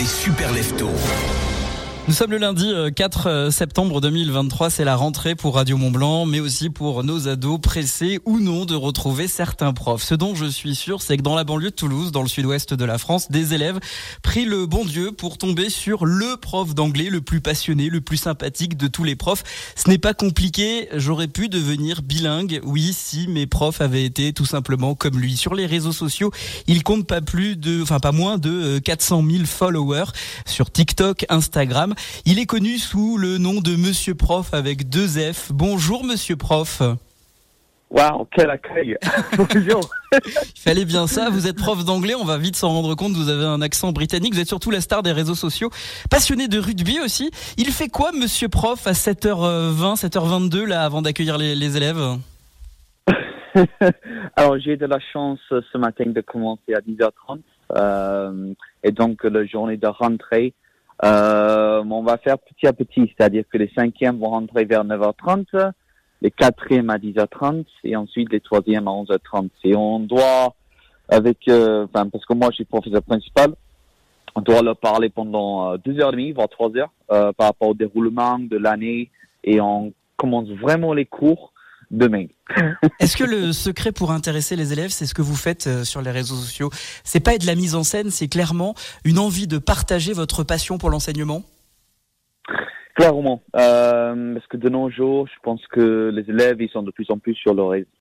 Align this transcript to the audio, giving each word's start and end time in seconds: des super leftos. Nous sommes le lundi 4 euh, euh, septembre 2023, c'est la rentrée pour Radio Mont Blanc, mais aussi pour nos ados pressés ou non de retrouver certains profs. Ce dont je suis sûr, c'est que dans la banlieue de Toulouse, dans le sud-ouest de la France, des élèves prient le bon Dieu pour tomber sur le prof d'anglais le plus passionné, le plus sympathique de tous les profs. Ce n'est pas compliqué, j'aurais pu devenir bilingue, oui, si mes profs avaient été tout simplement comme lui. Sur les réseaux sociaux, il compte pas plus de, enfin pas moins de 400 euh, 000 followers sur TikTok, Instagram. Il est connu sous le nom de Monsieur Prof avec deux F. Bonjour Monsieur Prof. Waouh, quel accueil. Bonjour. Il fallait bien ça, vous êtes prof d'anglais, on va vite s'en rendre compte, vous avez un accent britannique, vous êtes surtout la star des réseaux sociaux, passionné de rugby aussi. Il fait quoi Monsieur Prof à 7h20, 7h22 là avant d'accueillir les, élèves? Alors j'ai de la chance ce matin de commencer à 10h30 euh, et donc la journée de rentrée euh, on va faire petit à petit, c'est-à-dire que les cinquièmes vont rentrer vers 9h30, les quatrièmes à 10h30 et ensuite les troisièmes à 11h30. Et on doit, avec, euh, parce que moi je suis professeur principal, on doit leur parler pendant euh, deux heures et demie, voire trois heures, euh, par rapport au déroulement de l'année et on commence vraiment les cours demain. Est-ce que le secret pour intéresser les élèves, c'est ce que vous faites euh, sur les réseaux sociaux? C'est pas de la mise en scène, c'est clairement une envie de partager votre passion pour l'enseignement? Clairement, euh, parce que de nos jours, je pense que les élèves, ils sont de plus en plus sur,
des 0.00 0.06
super 0.06 0.50
leftos. 0.52 1.59
Nous 2.08 2.14
sommes 2.14 2.32
le 2.32 2.38
lundi 2.38 2.72
4 2.96 3.26
euh, 3.26 3.30
euh, 3.30 3.50
septembre 3.50 4.00
2023, 4.00 4.70
c'est 4.70 4.84
la 4.84 4.96
rentrée 4.96 5.36
pour 5.36 5.54
Radio 5.54 5.76
Mont 5.76 5.90
Blanc, 5.90 6.26
mais 6.26 6.40
aussi 6.40 6.68
pour 6.68 7.04
nos 7.04 7.28
ados 7.28 7.60
pressés 7.60 8.18
ou 8.24 8.40
non 8.40 8.64
de 8.64 8.74
retrouver 8.74 9.28
certains 9.28 9.72
profs. 9.72 10.02
Ce 10.02 10.14
dont 10.14 10.34
je 10.34 10.46
suis 10.46 10.74
sûr, 10.74 11.02
c'est 11.02 11.18
que 11.18 11.22
dans 11.22 11.36
la 11.36 11.44
banlieue 11.44 11.70
de 11.70 11.74
Toulouse, 11.74 12.10
dans 12.10 12.22
le 12.22 12.28
sud-ouest 12.28 12.74
de 12.74 12.84
la 12.84 12.98
France, 12.98 13.30
des 13.30 13.54
élèves 13.54 13.78
prient 14.22 14.44
le 14.44 14.66
bon 14.66 14.84
Dieu 14.84 15.12
pour 15.12 15.38
tomber 15.38 15.70
sur 15.70 16.04
le 16.04 16.36
prof 16.36 16.74
d'anglais 16.74 17.10
le 17.10 17.20
plus 17.20 17.40
passionné, 17.40 17.90
le 17.90 18.00
plus 18.00 18.16
sympathique 18.16 18.76
de 18.76 18.88
tous 18.88 19.04
les 19.04 19.14
profs. 19.14 19.44
Ce 19.76 19.88
n'est 19.88 19.98
pas 19.98 20.14
compliqué, 20.14 20.88
j'aurais 20.94 21.28
pu 21.28 21.48
devenir 21.48 22.02
bilingue, 22.02 22.60
oui, 22.64 22.92
si 22.92 23.28
mes 23.28 23.46
profs 23.46 23.80
avaient 23.80 24.04
été 24.04 24.32
tout 24.32 24.46
simplement 24.46 24.94
comme 24.94 25.18
lui. 25.18 25.36
Sur 25.36 25.54
les 25.54 25.66
réseaux 25.66 25.92
sociaux, 25.92 26.32
il 26.66 26.82
compte 26.82 27.06
pas 27.06 27.20
plus 27.20 27.56
de, 27.56 27.82
enfin 27.82 28.00
pas 28.00 28.12
moins 28.12 28.38
de 28.38 28.78
400 28.78 29.22
euh, 29.22 29.30
000 29.30 29.44
followers 29.44 30.10
sur 30.46 30.72
TikTok, 30.72 31.26
Instagram. 31.28 31.89
Il 32.26 32.38
est 32.38 32.46
connu 32.46 32.78
sous 32.78 33.16
le 33.16 33.38
nom 33.38 33.60
de 33.60 33.76
Monsieur 33.76 34.14
Prof 34.14 34.52
avec 34.52 34.88
deux 34.88 35.32
F. 35.32 35.52
Bonjour 35.52 36.04
Monsieur 36.04 36.36
Prof. 36.36 36.82
Waouh, 37.90 38.26
quel 38.30 38.50
accueil. 38.50 38.96
Bonjour. 39.36 39.80
Il 40.12 40.60
fallait 40.60 40.84
bien 40.84 41.08
ça, 41.08 41.28
vous 41.28 41.48
êtes 41.48 41.56
prof 41.56 41.84
d'anglais, 41.84 42.14
on 42.14 42.24
va 42.24 42.38
vite 42.38 42.54
s'en 42.54 42.68
rendre 42.68 42.94
compte, 42.94 43.12
vous 43.12 43.28
avez 43.28 43.44
un 43.44 43.60
accent 43.60 43.90
britannique, 43.90 44.34
vous 44.34 44.40
êtes 44.40 44.48
surtout 44.48 44.70
la 44.70 44.80
star 44.80 45.02
des 45.02 45.10
réseaux 45.10 45.34
sociaux, 45.34 45.70
passionné 46.08 46.46
de 46.46 46.58
rugby 46.60 47.00
aussi. 47.00 47.30
Il 47.58 47.66
fait 47.66 47.88
quoi 47.88 48.12
Monsieur 48.12 48.48
Prof 48.48 48.86
à 48.86 48.92
7h20, 48.92 50.00
7h22 50.00 50.64
là 50.66 50.84
avant 50.84 51.02
d'accueillir 51.02 51.36
les, 51.36 51.76
élèves? 51.76 52.18
Alors 54.36 54.58
j'ai 54.60 54.76
de 54.76 54.86
la 54.86 55.00
chance 55.12 55.40
ce 55.50 55.78
matin 55.78 56.04
de 56.06 56.20
commencer 56.20 56.74
à 56.74 56.80
10h30 56.80 57.40
euh, 57.76 58.52
et 58.84 58.92
donc 58.92 59.24
la 59.24 59.44
journée 59.46 59.76
de 59.76 59.88
rentrée 59.88 60.54
euh, 61.04 61.79
on 62.00 62.02
va 62.02 62.16
faire 62.16 62.38
petit 62.38 62.66
à 62.66 62.72
petit, 62.72 63.12
c'est-à-dire 63.14 63.44
que 63.50 63.58
les 63.58 63.70
cinquièmes 63.76 64.18
vont 64.18 64.30
rentrer 64.30 64.64
vers 64.64 64.84
9h30, 64.84 65.72
les 66.22 66.30
quatrièmes 66.30 66.88
à 66.88 66.96
10h30 66.96 67.66
et 67.84 67.94
ensuite 67.94 68.32
les 68.32 68.40
troisièmes 68.40 68.88
à 68.88 68.90
11h30. 68.90 69.50
Et 69.64 69.76
on 69.76 70.00
doit, 70.00 70.54
avec, 71.10 71.46
euh, 71.48 71.86
parce 71.92 72.24
que 72.24 72.32
moi 72.32 72.48
je 72.50 72.56
suis 72.56 72.64
professeur 72.64 73.02
principal, 73.02 73.52
on 74.34 74.40
doit 74.40 74.62
leur 74.62 74.78
parler 74.78 75.10
pendant 75.10 75.72
euh, 75.72 75.76
deux 75.76 76.00
heures 76.00 76.14
et 76.14 76.16
demie, 76.16 76.32
voire 76.32 76.48
trois 76.48 76.74
heures, 76.74 76.90
euh, 77.12 77.32
par 77.32 77.48
rapport 77.48 77.68
au 77.68 77.74
déroulement 77.74 78.38
de 78.38 78.56
l'année 78.56 79.10
et 79.44 79.60
on 79.60 79.92
commence 80.16 80.48
vraiment 80.48 80.94
les 80.94 81.04
cours 81.04 81.52
demain. 81.90 82.26
Est-ce 83.00 83.16
que 83.16 83.24
le 83.24 83.52
secret 83.52 83.92
pour 83.92 84.10
intéresser 84.12 84.56
les 84.56 84.72
élèves, 84.72 84.90
c'est 84.90 85.06
ce 85.06 85.14
que 85.14 85.22
vous 85.22 85.34
faites 85.34 85.66
euh, 85.66 85.84
sur 85.84 86.00
les 86.02 86.10
réseaux 86.10 86.36
sociaux? 86.36 86.70
C'est 87.04 87.20
pas 87.20 87.36
de 87.38 87.46
la 87.46 87.54
mise 87.54 87.74
en 87.74 87.82
scène, 87.82 88.10
c'est 88.10 88.28
clairement 88.28 88.74
une 89.04 89.18
envie 89.18 89.46
de 89.46 89.58
partager 89.58 90.12
votre 90.12 90.44
passion 90.44 90.78
pour 90.78 90.90
l'enseignement? 90.90 91.42
Clairement, 93.00 93.40
euh, 93.56 94.34
parce 94.34 94.46
que 94.48 94.58
de 94.58 94.68
nos 94.68 94.90
jours, 94.90 95.26
je 95.26 95.40
pense 95.42 95.66
que 95.68 96.10
les 96.14 96.28
élèves, 96.28 96.60
ils 96.60 96.68
sont 96.68 96.82
de 96.82 96.90
plus 96.90 97.10
en 97.10 97.16
plus 97.16 97.34
sur, 97.34 97.54